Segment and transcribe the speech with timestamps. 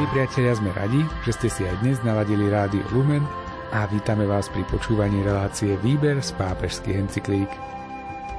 [0.00, 3.20] Milí priatelia, sme radi, že ste si aj dnes naladili Rádio Lumen
[3.68, 7.52] a vítame vás pri počúvaní relácie Výber z pápežských encyklík.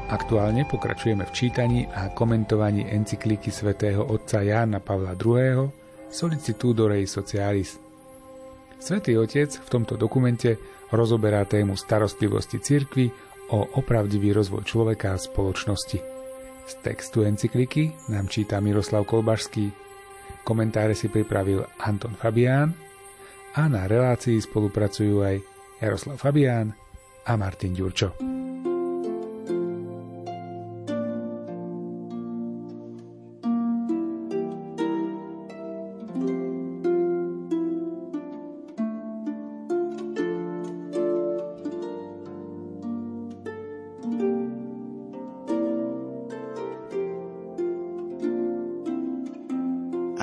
[0.10, 5.69] Aktuálne pokračujeme v čítaní a komentovaní encyklíky svätého otca Jána Pavla II.
[6.10, 7.78] Solicitudo Rei Socialis.
[8.82, 10.58] Svetý otec v tomto dokumente
[10.90, 13.14] rozoberá tému starostlivosti cirkvy
[13.54, 16.02] o opravdivý rozvoj človeka a spoločnosti.
[16.66, 19.91] Z textu encykliky nám číta Miroslav Kolbašský,
[20.41, 22.73] Komentáre si pripravil Anton Fabián
[23.55, 25.38] a na relácii spolupracujú aj
[25.80, 26.73] Jaroslav Fabián
[27.26, 28.51] a Martin Ďurčo.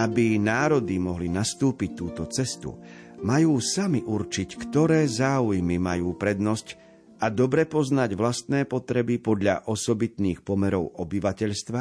[0.08, 2.80] Aby národy mohli nastúpiť túto cestu,
[3.20, 6.80] majú sami určiť, ktoré záujmy majú prednosť
[7.20, 11.80] a dobre poznať vlastné potreby podľa osobitných pomerov obyvateľstva,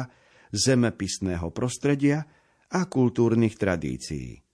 [0.52, 2.28] zemepisného prostredia
[2.68, 4.44] a kultúrnych tradícií.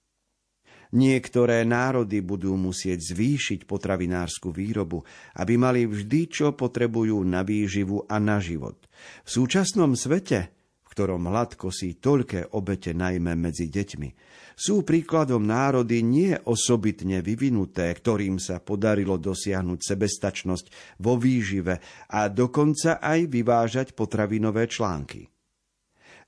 [0.95, 5.03] Niektoré národy budú musieť zvýšiť potravinárskú výrobu,
[5.35, 8.87] aby mali vždy, čo potrebujú na výživu a na život.
[9.27, 10.55] V súčasnom svete
[10.95, 14.09] ktorom hladko si toľké obete najmä medzi deťmi,
[14.55, 20.67] sú príkladom národy nie osobitne vyvinuté, ktorým sa podarilo dosiahnuť sebestačnosť
[21.03, 21.83] vo výžive
[22.15, 25.27] a dokonca aj vyvážať potravinové články.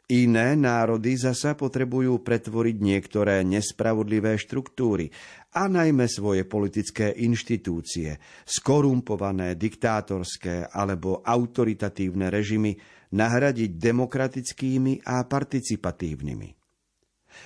[0.07, 5.11] Iné národy zasa potrebujú pretvoriť niektoré nespravodlivé štruktúry
[5.51, 8.15] a najmä svoje politické inštitúcie,
[8.47, 12.79] skorumpované diktátorské alebo autoritatívne režimy
[13.17, 16.49] nahradiť demokratickými a participatívnymi.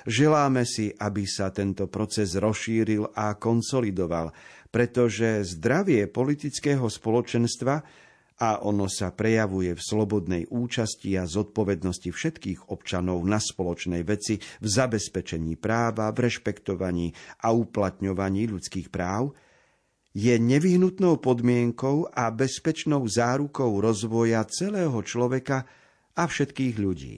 [0.07, 4.31] Želáme si, aby sa tento proces rozšíril a konsolidoval,
[4.71, 7.75] pretože zdravie politického spoločenstva
[8.41, 14.67] a ono sa prejavuje v slobodnej účasti a zodpovednosti všetkých občanov na spoločnej veci v
[14.67, 17.13] zabezpečení práva, v rešpektovaní
[17.45, 19.37] a uplatňovaní ľudských práv,
[20.11, 25.67] je nevyhnutnou podmienkou a bezpečnou zárukou rozvoja celého človeka
[26.19, 27.17] a všetkých ľudí.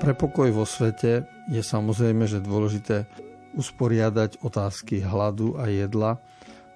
[0.00, 3.04] Pre pokoj vo svete je samozrejme, že dôležité
[3.52, 6.16] usporiadať otázky hladu a jedla,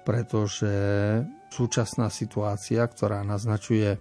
[0.05, 0.71] pretože
[1.49, 3.97] súčasná situácia, ktorá naznačuje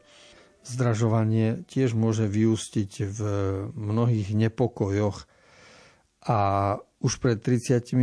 [0.65, 3.21] zdražovanie, tiež môže vyústiť v
[3.73, 5.25] mnohých nepokojoch.
[6.25, 6.39] A
[7.05, 8.01] už pred 35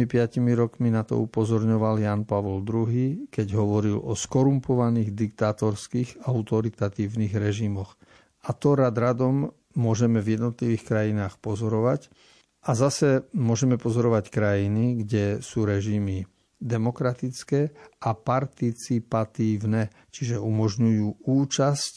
[0.54, 7.98] rokmi na to upozorňoval Jan Pavol II, keď hovoril o skorumpovaných diktátorských autoritatívnych režimoch.
[8.46, 12.14] A to rad radom môžeme v jednotlivých krajinách pozorovať.
[12.62, 16.30] A zase môžeme pozorovať krajiny, kde sú režimy
[16.62, 17.74] demokratické
[18.06, 21.94] a participatívne, čiže umožňujú účasť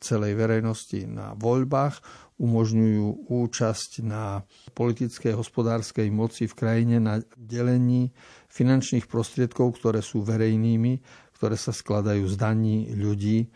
[0.00, 2.00] celej verejnosti na voľbách,
[2.36, 4.44] umožňujú účasť na
[4.76, 8.12] politickej a hospodárskej moci v krajine, na delení
[8.52, 11.00] finančných prostriedkov, ktoré sú verejnými,
[11.36, 13.48] ktoré sa skladajú z daní ľudí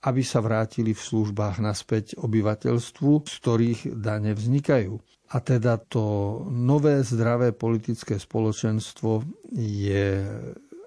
[0.00, 4.96] aby sa vrátili v službách naspäť obyvateľstvu, z ktorých dane vznikajú.
[5.30, 6.04] A teda to
[6.50, 9.22] nové zdravé politické spoločenstvo
[9.54, 10.26] je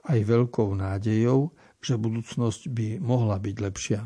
[0.04, 4.02] aj veľkou nádejou, že budúcnosť by mohla byť lepšia.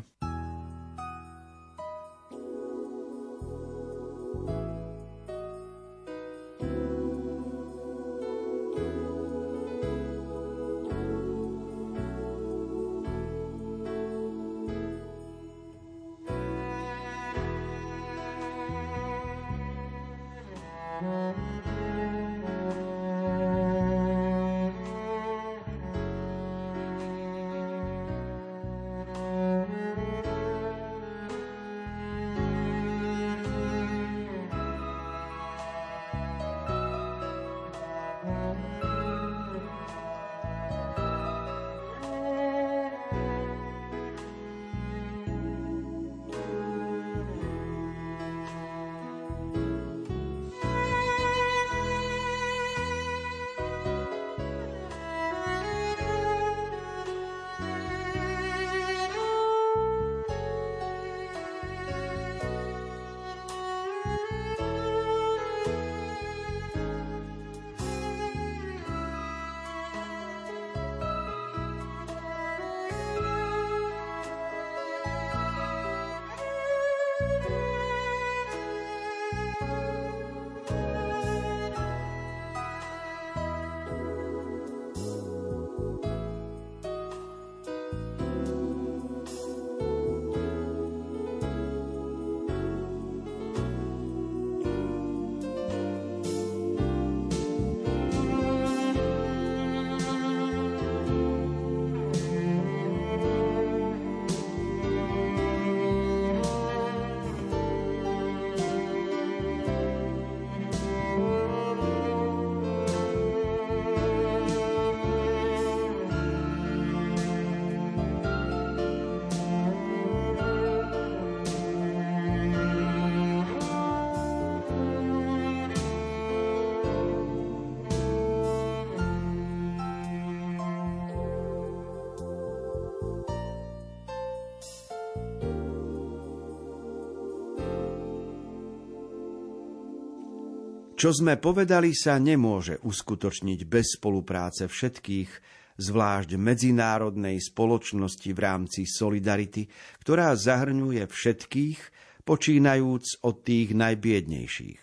[140.98, 145.30] Čo sme povedali, sa nemôže uskutočniť bez spolupráce všetkých,
[145.78, 149.70] zvlášť medzinárodnej spoločnosti v rámci Solidarity,
[150.02, 151.78] ktorá zahrňuje všetkých,
[152.26, 154.82] počínajúc od tých najbiednejších.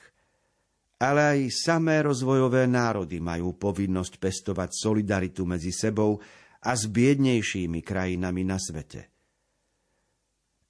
[1.03, 6.23] Ale aj samé rozvojové národy majú povinnosť pestovať solidaritu medzi sebou
[6.63, 9.11] a s biednejšími krajinami na svete.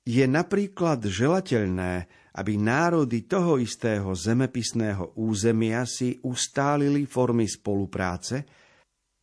[0.10, 8.44] Je napríklad želateľné, aby národy toho istého zemepisného územia si ustálili formy spolupráce,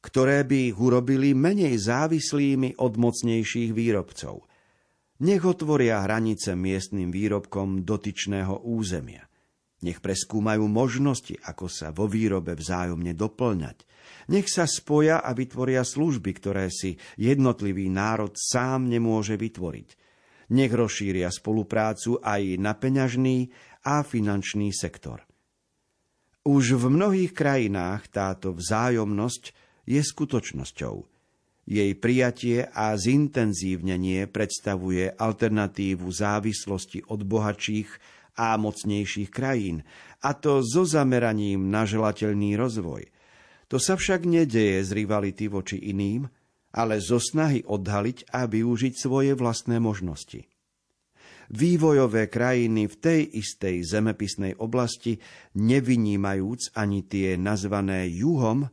[0.00, 4.48] ktoré by ich urobili menej závislými od mocnejších výrobcov.
[5.22, 9.22] Nech otvoria hranice miestnym výrobkom dotyčného územia.
[9.84, 13.86] Nech preskúmajú možnosti, ako sa vo výrobe vzájomne doplňať.
[14.32, 20.01] Nech sa spoja a vytvoria služby, ktoré si jednotlivý národ sám nemôže vytvoriť
[20.52, 23.48] nech rozšíria spoluprácu aj na peňažný
[23.88, 25.24] a finančný sektor.
[26.42, 29.54] Už v mnohých krajinách táto vzájomnosť
[29.86, 30.96] je skutočnosťou.
[31.62, 37.90] Jej prijatie a zintenzívnenie predstavuje alternatívu závislosti od bohatších
[38.34, 39.86] a mocnejších krajín,
[40.22, 43.06] a to so zameraním na želateľný rozvoj.
[43.70, 46.26] To sa však nedeje z rivality voči iným,
[46.72, 50.48] ale zo snahy odhaliť a využiť svoje vlastné možnosti.
[51.52, 55.20] Vývojové krajiny v tej istej zemepisnej oblasti,
[55.60, 58.72] nevynímajúc ani tie nazvané juhom,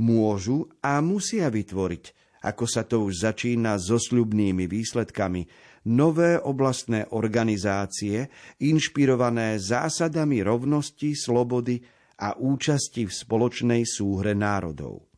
[0.00, 2.04] môžu a musia vytvoriť,
[2.48, 5.44] ako sa to už začína so sľubnými výsledkami,
[5.92, 8.32] nové oblastné organizácie,
[8.64, 11.84] inšpirované zásadami rovnosti, slobody
[12.24, 15.13] a účasti v spoločnej súhre národov.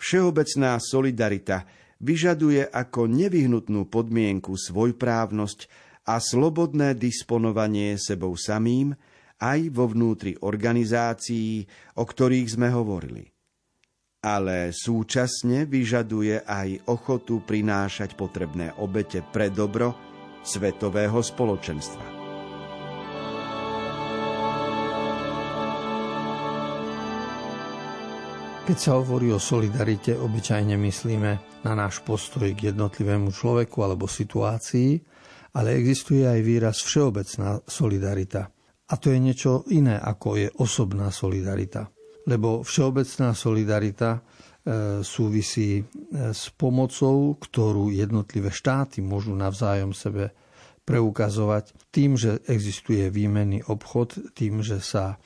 [0.00, 1.68] Všeobecná solidarita
[2.00, 5.68] vyžaduje ako nevyhnutnú podmienku svojprávnosť
[6.08, 8.96] a slobodné disponovanie sebou samým
[9.40, 11.68] aj vo vnútri organizácií,
[12.00, 13.28] o ktorých sme hovorili.
[14.20, 19.96] Ale súčasne vyžaduje aj ochotu prinášať potrebné obete pre dobro
[20.44, 22.19] svetového spoločenstva.
[28.70, 31.30] Keď sa hovorí o solidarite, obyčajne myslíme
[31.66, 34.94] na náš postoj k jednotlivému človeku alebo situácii,
[35.58, 38.46] ale existuje aj výraz všeobecná solidarita.
[38.86, 41.90] A to je niečo iné, ako je osobná solidarita.
[42.30, 44.20] Lebo všeobecná solidarita e,
[45.02, 45.84] súvisí e,
[46.30, 50.30] s pomocou, ktorú jednotlivé štáty môžu navzájom sebe
[50.86, 55.18] preukazovať tým, že existuje výmenný obchod, tým, že sa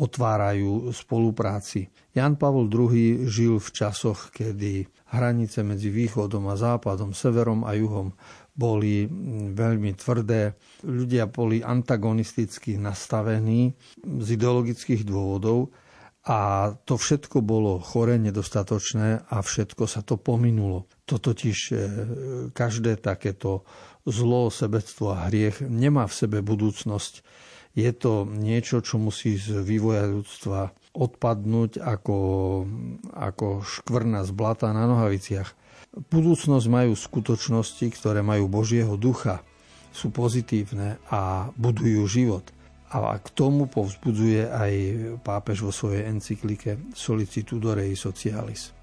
[0.00, 1.92] otvárajú spolupráci.
[2.16, 8.16] Jan Pavol II žil v časoch, kedy hranice medzi východom a západom, severom a juhom
[8.56, 9.04] boli
[9.52, 10.56] veľmi tvrdé.
[10.82, 15.68] Ľudia boli antagonisticky nastavení z ideologických dôvodov
[16.28, 20.84] a to všetko bolo chore, nedostatočné a všetko sa to pominulo.
[21.08, 21.74] To totiž e,
[22.52, 23.64] každé takéto
[24.04, 27.24] zlo, sebectvo a hriech nemá v sebe budúcnosť
[27.74, 32.16] je to niečo, čo musí z vývoja ľudstva odpadnúť ako,
[33.14, 35.54] ako škvrna z blata na nohaviciach.
[36.10, 39.42] Budúcnosť majú skutočnosti, ktoré majú Božieho ducha,
[39.90, 42.46] sú pozitívne a budujú život.
[42.90, 44.72] A k tomu povzbudzuje aj
[45.22, 48.74] pápež vo svojej encyklike Solicitudo Rei Socialis.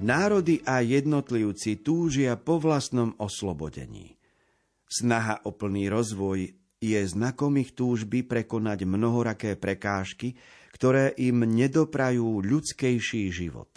[0.00, 4.16] Národy a jednotlivci túžia po vlastnom oslobodení.
[4.88, 10.40] Snaha o plný rozvoj je znakom ich túžby prekonať mnohoraké prekážky,
[10.72, 13.68] ktoré im nedoprajú ľudskejší život.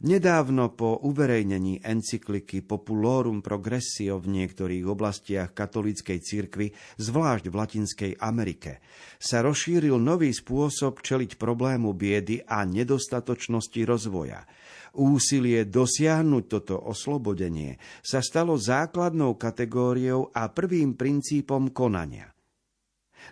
[0.00, 8.80] Nedávno po uverejnení encykliky Populorum Progressio v niektorých oblastiach katolíckej cirkvy, zvlášť v Latinskej Amerike,
[9.20, 14.48] sa rozšíril nový spôsob čeliť problému biedy a nedostatočnosti rozvoja.
[14.96, 22.31] Úsilie dosiahnuť toto oslobodenie sa stalo základnou kategóriou a prvým princípom konania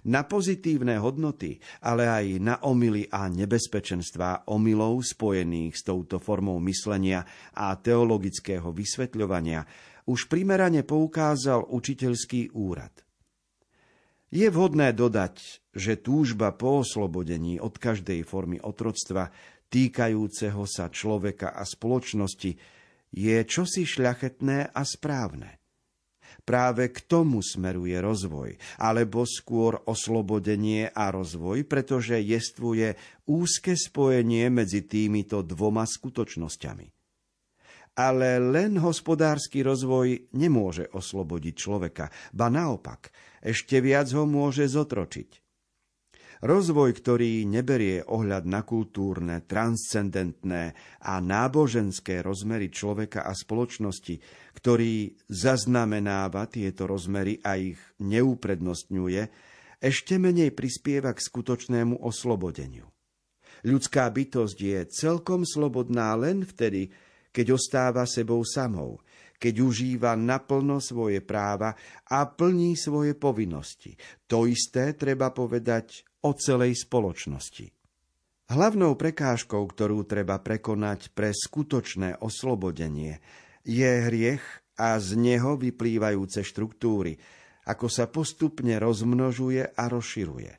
[0.09, 7.25] na pozitívne hodnoty, ale aj na omily a nebezpečenstvá omylov spojených s touto formou myslenia
[7.55, 9.63] a teologického vysvetľovania
[10.09, 12.93] už primerane poukázal učiteľský úrad.
[14.31, 19.31] Je vhodné dodať, že túžba po oslobodení od každej formy otroctva
[19.71, 22.51] týkajúceho sa človeka a spoločnosti
[23.11, 25.60] je čosi šľachetné a správne.
[26.45, 32.95] Práve k tomu smeruje rozvoj, alebo skôr oslobodenie a rozvoj, pretože jestvuje
[33.29, 36.87] úzke spojenie medzi týmito dvoma skutočnosťami.
[38.01, 43.11] Ale len hospodársky rozvoj nemôže oslobodiť človeka, ba naopak,
[43.43, 45.40] ešte viac ho môže zotročiť.
[46.41, 50.73] Rozvoj, ktorý neberie ohľad na kultúrne, transcendentné
[51.05, 54.17] a náboženské rozmery človeka a spoločnosti,
[54.57, 59.23] ktorý zaznamenáva tieto rozmery a ich neuprednostňuje,
[59.85, 62.89] ešte menej prispieva k skutočnému oslobodeniu.
[63.61, 66.89] Ľudská bytosť je celkom slobodná len vtedy,
[67.37, 68.97] keď ostáva sebou samou,
[69.37, 71.77] keď užíva naplno svoje práva
[72.09, 73.93] a plní svoje povinnosti.
[74.25, 77.73] To isté treba povedať o celej spoločnosti.
[78.51, 83.23] Hlavnou prekážkou, ktorú treba prekonať pre skutočné oslobodenie,
[83.63, 84.43] je hriech
[84.75, 87.15] a z neho vyplývajúce štruktúry,
[87.69, 90.53] ako sa postupne rozmnožuje a rozširuje.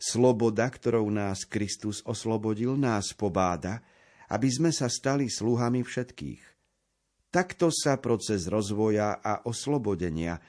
[0.00, 3.84] Sloboda, ktorou nás Kristus oslobodil, nás pobáda,
[4.32, 6.42] aby sme sa stali sluhami všetkých.
[7.28, 10.40] Takto sa proces rozvoja a oslobodenia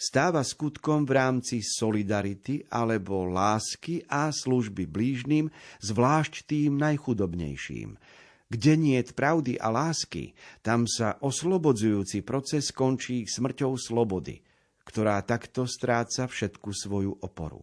[0.00, 5.52] stáva skutkom v rámci solidarity alebo lásky a služby blížnym,
[5.84, 8.00] zvlášť tým najchudobnejším.
[8.48, 10.32] Kde nie pravdy a lásky,
[10.64, 14.40] tam sa oslobodzujúci proces končí smrťou slobody,
[14.88, 17.62] ktorá takto stráca všetku svoju oporu.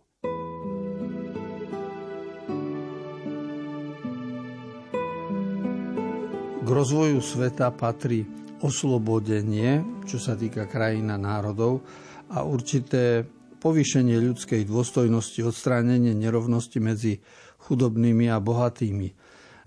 [6.63, 8.27] K rozvoju sveta patrí
[8.59, 11.83] oslobodenie, čo sa týka krajín a národov,
[12.31, 13.23] a určité
[13.57, 17.19] povýšenie ľudskej dôstojnosti, odstránenie nerovnosti medzi
[17.67, 19.09] chudobnými a bohatými.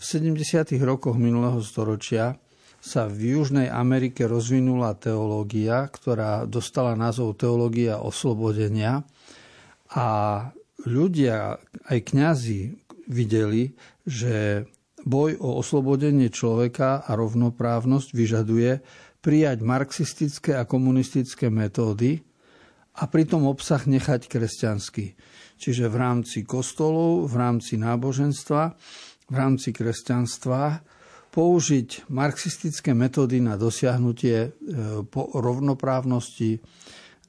[0.01, 0.81] V 70.
[0.81, 2.39] rokoch minulého storočia
[2.81, 9.05] sa v Južnej Amerike rozvinula teológia, ktorá dostala názov Teológia oslobodenia
[9.93, 10.09] a
[10.89, 11.61] ľudia,
[11.93, 12.73] aj kňazi,
[13.11, 13.77] videli,
[14.09, 14.65] že
[15.05, 18.71] boj o oslobodenie človeka a rovnoprávnosť vyžaduje
[19.21, 22.25] prijať marxistické a komunistické metódy,
[23.01, 25.07] a pritom obsah nechať kresťanský.
[25.57, 28.63] Čiže v rámci kostolov, v rámci náboženstva,
[29.29, 30.85] v rámci kresťanstva
[31.31, 34.51] použiť marxistické metódy na dosiahnutie e,
[35.15, 36.61] rovnoprávnosti,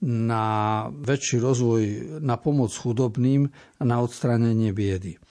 [0.02, 1.84] na väčší rozvoj,
[2.26, 3.46] na pomoc chudobným
[3.78, 5.22] a na odstránenie biedy.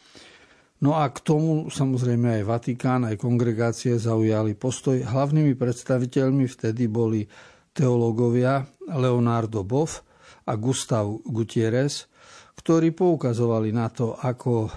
[0.81, 5.03] No a k tomu samozrejme aj Vatikán, aj kongregácie zaujali postoj.
[5.03, 7.27] Hlavnými predstaviteľmi vtedy boli
[7.75, 10.07] teológovia Leonardo Boff,
[10.51, 12.11] a Gustav Gutierrez,
[12.59, 14.71] ktorí poukazovali na to, ako e,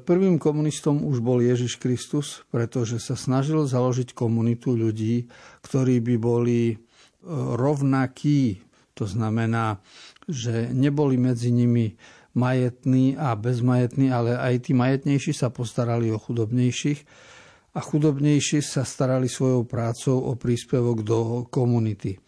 [0.00, 5.28] prvým komunistom už bol Ježiš Kristus, pretože sa snažil založiť komunitu ľudí,
[5.60, 6.76] ktorí by boli e,
[7.54, 8.64] rovnakí.
[8.96, 9.84] To znamená,
[10.24, 11.92] že neboli medzi nimi
[12.32, 17.04] majetní a bezmajetní, ale aj tí majetnejší sa postarali o chudobnejších
[17.74, 21.18] a chudobnejší sa starali svojou prácou o príspevok do
[21.50, 22.23] komunity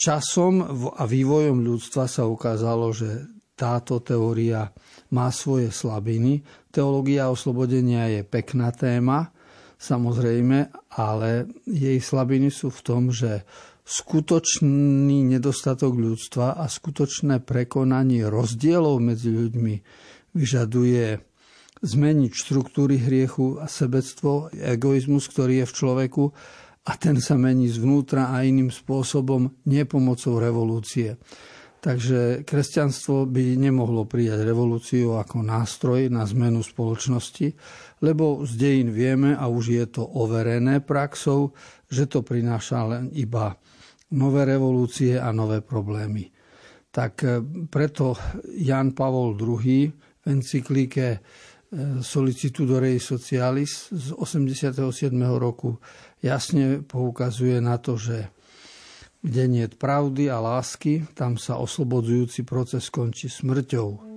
[0.00, 0.64] časom
[0.96, 4.72] a vývojom ľudstva sa ukázalo, že táto teória
[5.12, 6.40] má svoje slabiny.
[6.72, 9.28] Teológia oslobodenia je pekná téma,
[9.76, 13.44] samozrejme, ale jej slabiny sú v tom, že
[13.84, 19.74] skutočný nedostatok ľudstva a skutočné prekonanie rozdielov medzi ľuďmi
[20.32, 21.20] vyžaduje
[21.80, 26.24] zmeniť štruktúry hriechu a sebectvo, egoizmus, ktorý je v človeku
[26.88, 31.20] a ten sa mení zvnútra a iným spôsobom, nie pomocou revolúcie.
[31.80, 37.56] Takže kresťanstvo by nemohlo prijať revolúciu ako nástroj na zmenu spoločnosti,
[38.04, 41.56] lebo z dejín vieme, a už je to overené praxou,
[41.88, 43.56] že to prináša len iba
[44.12, 46.28] nové revolúcie a nové problémy.
[46.92, 47.24] Tak
[47.72, 48.18] preto
[48.60, 49.88] Jan Pavol II
[50.20, 51.18] v encyklike e,
[52.02, 54.74] Solicitudo Rei Socialis z 87.
[55.38, 55.78] roku
[56.18, 58.26] jasne poukazuje na to, že
[59.22, 64.09] kde nie je pravdy a lásky, tam sa oslobodzujúci proces skončí smrťou.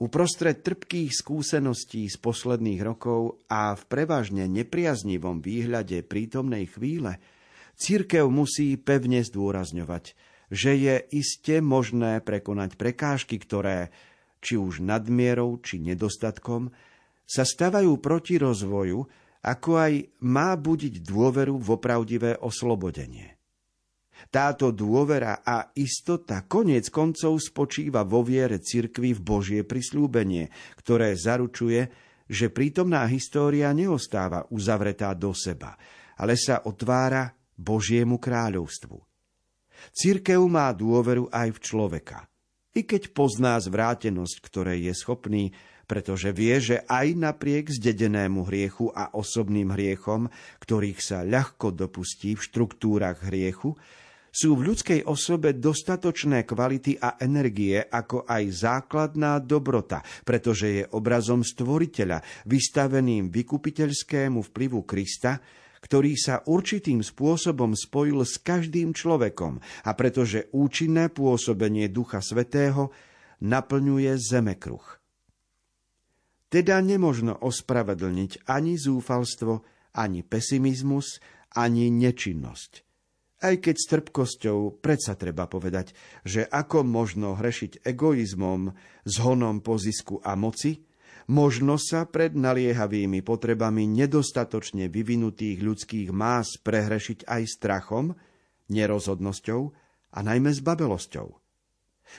[0.00, 7.20] Uprostred trpkých skúseností z posledných rokov a v prevažne nepriaznivom výhľade prítomnej chvíle,
[7.76, 10.16] církev musí pevne zdôrazňovať,
[10.48, 13.92] že je iste možné prekonať prekážky, ktoré,
[14.40, 16.72] či už nadmierou, či nedostatkom,
[17.28, 19.04] sa stavajú proti rozvoju,
[19.44, 19.92] ako aj
[20.24, 23.39] má budiť dôveru v opravdivé oslobodenie.
[24.28, 31.88] Táto dôvera a istota konec koncov spočíva vo viere cirkvy v Božie prislúbenie, ktoré zaručuje,
[32.30, 35.74] že prítomná história neostáva uzavretá do seba,
[36.20, 39.00] ale sa otvára Božiemu kráľovstvu.
[39.96, 42.18] Cirkev má dôveru aj v človeka,
[42.76, 45.44] i keď pozná zvrátenosť, ktorej je schopný,
[45.90, 50.30] pretože vie, že aj napriek zdedenému hriechu a osobným hriechom,
[50.62, 53.74] ktorých sa ľahko dopustí v štruktúrach hriechu,
[54.30, 61.42] sú v ľudskej osobe dostatočné kvality a energie, ako aj základná dobrota, pretože je obrazom
[61.42, 65.42] stvoriteľa, vystaveným vykupiteľskému vplyvu Krista,
[65.82, 72.92] ktorý sa určitým spôsobom spojil s každým človekom a pretože účinné pôsobenie Ducha Svetého
[73.40, 74.84] naplňuje zemekruh.
[76.50, 79.62] Teda nemožno ospravedlniť ani zúfalstvo,
[79.96, 81.22] ani pesimizmus,
[81.54, 82.72] ani nečinnosť–
[83.40, 88.76] aj keď s trpkosťou predsa treba povedať, že ako možno hrešiť egoizmom,
[89.08, 90.84] zhonom po zisku a moci,
[91.32, 98.12] možno sa pred naliehavými potrebami nedostatočne vyvinutých ľudských más prehrešiť aj strachom,
[98.68, 99.60] nerozhodnosťou
[100.10, 101.28] a najmä zbabelosťou.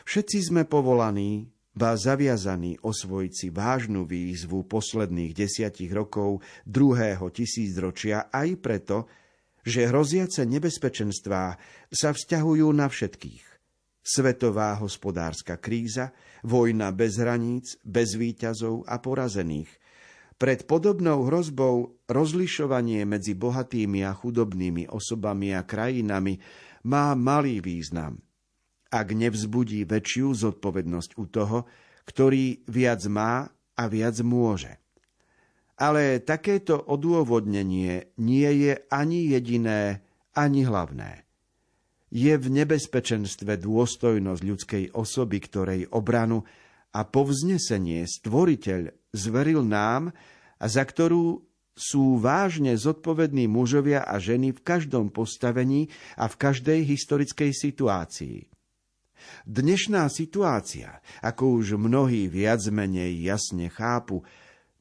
[0.07, 8.49] Všetci sme povolaní, ba zaviazaní osvojiť si vážnu výzvu posledných desiatich rokov druhého tisícročia aj
[8.59, 9.07] preto,
[9.67, 11.57] že hroziace nebezpečenstvá
[11.91, 13.45] sa vzťahujú na všetkých.
[14.01, 16.09] Svetová hospodárska kríza,
[16.41, 19.81] vojna bez hraníc, bez výťazov a porazených,
[20.41, 26.41] Pred podobnou hrozbou rozlišovanie medzi bohatými a chudobnými osobami a krajinami
[26.89, 28.17] má malý význam,
[28.89, 31.57] ak nevzbudí väčšiu zodpovednosť u toho,
[32.09, 34.81] ktorý viac má a viac môže.
[35.81, 40.05] Ale takéto odôvodnenie nie je ani jediné,
[40.37, 41.25] ani hlavné.
[42.13, 46.45] Je v nebezpečenstve dôstojnosť ľudskej osoby, ktorej obranu
[46.93, 50.13] a povznesenie stvoriteľ zveril nám
[50.61, 51.41] a za ktorú
[51.71, 55.87] sú vážne zodpovední mužovia a ženy v každom postavení
[56.19, 58.51] a v každej historickej situácii.
[59.47, 64.25] Dnešná situácia, ako už mnohí viac menej jasne chápu,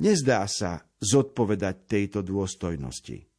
[0.01, 3.31] nezdá sa zodpovedať tejto dôstojnosti.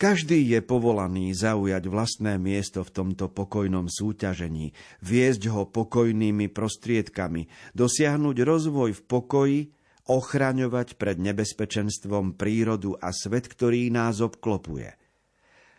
[0.00, 4.72] Každý je povolaný zaujať vlastné miesto v tomto pokojnom súťažení,
[5.04, 9.60] viesť ho pokojnými prostriedkami, dosiahnuť rozvoj v pokoji,
[10.08, 14.96] ochraňovať pred nebezpečenstvom prírodu a svet, ktorý nás obklopuje.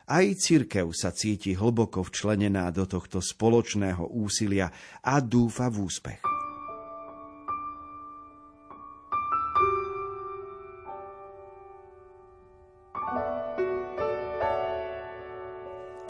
[0.05, 4.69] Aj cirkev sa cíti hlboko včlenená do tohto spoločného úsilia
[5.01, 6.30] a dúfa v úspech.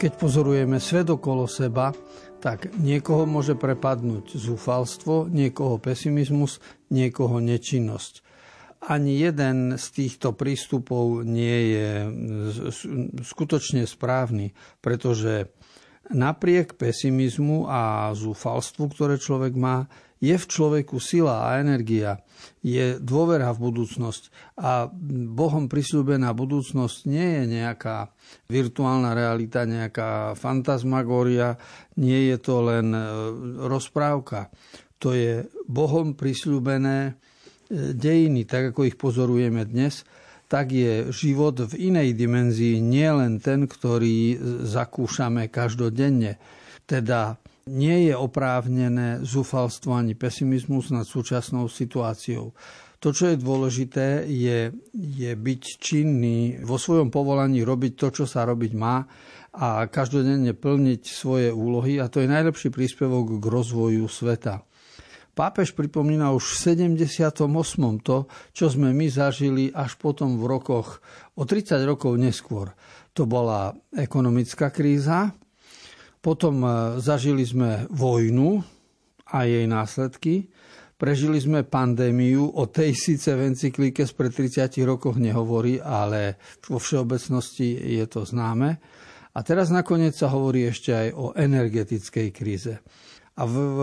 [0.02, 1.94] Keď pozorujeme svet okolo seba,
[2.42, 6.58] tak niekoho môže prepadnúť zúfalstvo, niekoho pesimizmus,
[6.90, 8.18] niekoho nečinnosť.
[8.82, 11.88] Ani jeden z týchto prístupov nie je
[13.22, 14.50] skutočne správny,
[14.82, 15.54] pretože
[16.10, 19.86] napriek pesimizmu a zúfalstvu, ktoré človek má,
[20.22, 22.22] je v človeku sila a energia,
[22.62, 24.86] je dôvera v budúcnosť a
[25.34, 28.14] Bohom prisľúbená budúcnosť nie je nejaká
[28.46, 31.58] virtuálna realita, nejaká fantasmagória,
[31.98, 33.02] nie je to len e,
[33.66, 34.54] rozprávka.
[35.02, 37.12] To je Bohom prisľúbené e,
[37.90, 40.06] dejiny, tak ako ich pozorujeme dnes,
[40.46, 46.36] tak je život v inej dimenzii, nie len ten, ktorý zakúšame každodenne.
[46.84, 52.54] Teda nie je oprávnené zúfalstvo ani pesimizmus nad súčasnou situáciou.
[53.02, 58.46] To, čo je dôležité, je, je byť činný vo svojom povolaní, robiť to, čo sa
[58.46, 59.02] robiť má
[59.58, 64.62] a každodenne plniť svoje úlohy a to je najlepší príspevok k rozvoju sveta.
[65.32, 66.56] Pápež pripomína už v
[66.94, 67.48] 78.
[68.04, 71.00] to, čo sme my zažili až potom v rokoch,
[71.34, 72.70] o 30 rokov neskôr.
[73.16, 75.32] To bola ekonomická kríza,
[76.22, 76.68] potom e,
[77.02, 78.62] zažili sme vojnu
[79.34, 80.46] a jej následky.
[80.94, 87.74] Prežili sme pandémiu, o tej síce v encyklíke spred 30 rokoch nehovorí, ale vo všeobecnosti
[87.98, 88.78] je to známe.
[89.34, 92.78] A teraz nakoniec sa hovorí ešte aj o energetickej kríze.
[93.34, 93.80] A v, v,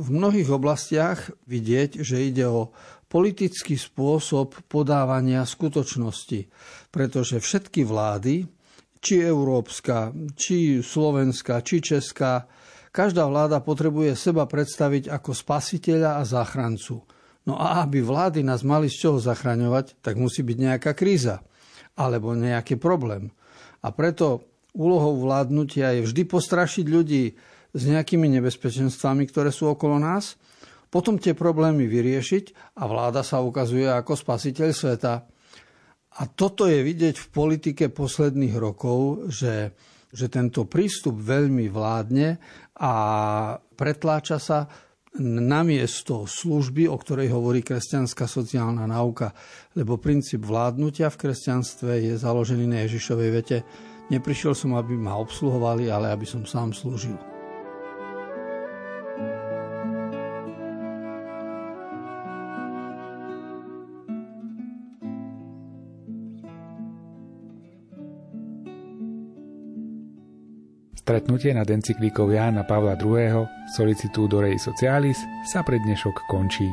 [0.00, 2.72] v mnohých oblastiach vidieť, že ide o
[3.12, 6.48] politický spôsob podávania skutočnosti,
[6.88, 8.55] pretože všetky vlády
[9.00, 12.48] či európska, či slovenská, či česká,
[12.90, 17.04] každá vláda potrebuje seba predstaviť ako spasiteľa a záchrancu.
[17.46, 21.44] No a aby vlády nás mali z čoho zachraňovať, tak musí byť nejaká kríza
[21.94, 23.30] alebo nejaký problém.
[23.84, 27.24] A preto úlohou vládnutia je vždy postrašiť ľudí
[27.72, 30.36] s nejakými nebezpečenstvami, ktoré sú okolo nás,
[30.88, 35.28] potom tie problémy vyriešiť a vláda sa ukazuje ako spasiteľ sveta.
[36.16, 39.76] A toto je vidieť v politike posledných rokov, že,
[40.08, 42.40] že tento prístup veľmi vládne
[42.80, 42.92] a
[43.76, 44.64] pretláča sa
[45.20, 49.32] namiesto služby, o ktorej hovorí kresťanská sociálna náuka.
[49.76, 53.58] Lebo princíp vládnutia v kresťanstve je založený na Ježišovej vete.
[54.12, 57.35] Neprišiel som, aby ma obsluhovali, ale aby som sám slúžil.
[71.06, 73.46] Stretnutie nad encyklíkou Jána Pavla II.
[73.70, 76.66] Solicitudo Rei Socialis sa pre dnešok končí.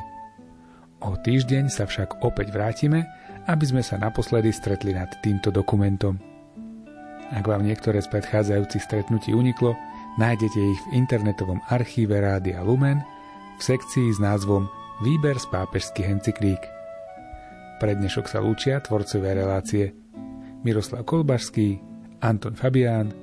[1.05, 3.05] O týždeň sa však opäť vrátime,
[3.45, 6.17] aby sme sa naposledy stretli nad týmto dokumentom.
[7.29, 9.77] Ak vám niektoré z predchádzajúcich stretnutí uniklo,
[10.17, 14.65] nájdete ich v internetovom archíve Rádia Lumen v sekcii s názvom
[15.05, 16.61] Výber z pápežských encyklík.
[17.77, 19.93] Pre dnešok sa lúčia tvorcové relácie
[20.65, 21.77] Miroslav Kolbašský,
[22.25, 23.22] Anton Fabián,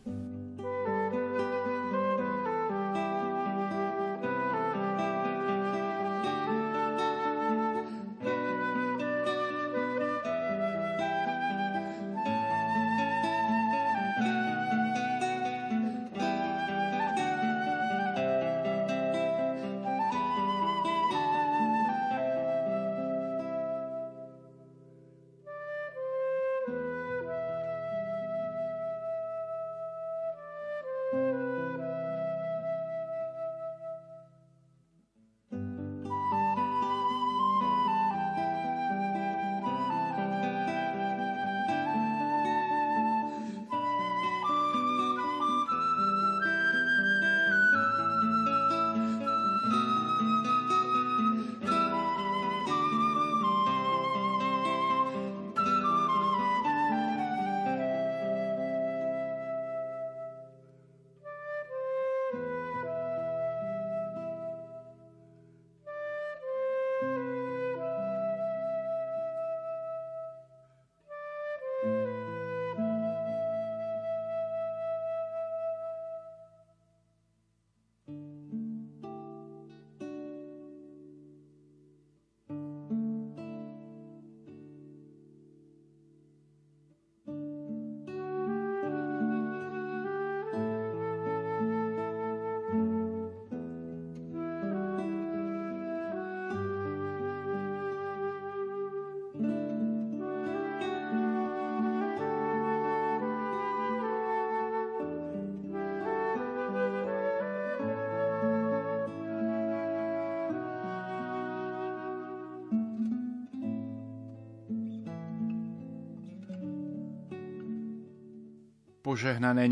[119.11, 119.67] Požehnané